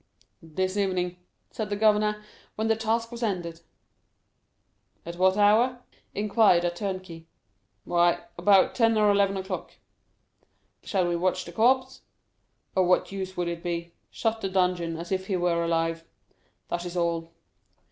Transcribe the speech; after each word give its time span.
"This 0.41 0.77
evening," 0.77 1.17
said 1.51 1.69
the 1.69 1.75
governor, 1.75 2.23
when 2.55 2.69
the 2.69 2.75
task 2.75 3.11
was 3.11 3.21
ended. 3.21 3.61
"At 5.05 5.15
what 5.17 5.37
hour?" 5.37 5.83
inquired 6.15 6.63
a 6.65 6.71
turnkey. 6.71 7.27
"Why, 7.83 8.23
about 8.35 8.73
ten 8.73 8.97
or 8.97 9.11
eleven 9.11 9.37
o'clock." 9.37 9.73
"Shall 10.81 11.07
we 11.07 11.15
watch 11.15 11.45
by 11.45 11.51
the 11.51 11.55
corpse?" 11.55 12.01
"Of 12.75 12.87
what 12.87 13.11
use 13.11 13.37
would 13.37 13.47
it 13.47 13.61
be? 13.61 13.93
Shut 14.09 14.41
the 14.41 14.49
dungeon 14.49 14.97
as 14.97 15.11
if 15.11 15.27
he 15.27 15.35
were 15.37 15.63
alive—that 15.63 16.83
is 16.83 16.97
all." 16.97 17.31